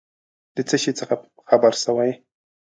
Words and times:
د 0.55 0.57
څه 0.69 0.75
شي 0.83 0.91
څخه 0.99 1.13
خبر 1.49 1.73
سوې؟ 1.83 2.11